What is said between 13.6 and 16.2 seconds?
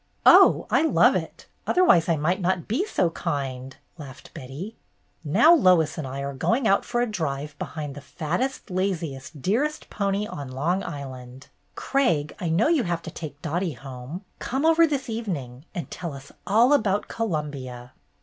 home. Come over this evening, and tell